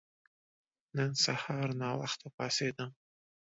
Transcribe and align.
نن 0.95 1.11
سهار 1.23 1.67
ناوخته 1.81 2.27
پاڅیدم. 2.35 2.91